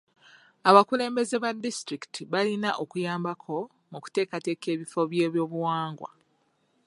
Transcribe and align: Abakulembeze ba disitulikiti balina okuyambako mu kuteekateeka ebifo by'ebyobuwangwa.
Abakulembeze 0.69 1.35
ba 1.43 1.49
disitulikiti 1.63 2.21
balina 2.31 2.69
okuyambako 2.83 3.55
mu 3.91 3.97
kuteekateeka 4.03 4.65
ebifo 4.73 5.01
by'ebyobuwangwa. 5.11 6.09